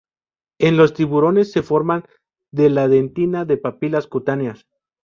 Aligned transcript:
En 0.59 0.77
los 0.77 0.95
tiburones 0.95 1.51
se 1.51 1.61
forman 1.61 2.05
de 2.51 2.71
la 2.71 2.87
dentina 2.87 3.45
de 3.45 3.57
papilas 3.57 4.07
cutáneas. 4.07 4.65